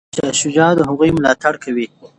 شاه 0.17 0.33
شجاع 0.41 0.71
د 0.75 0.79
هغوی 0.89 1.09
ملاتړ 1.17 1.53
کوي. 1.63 1.85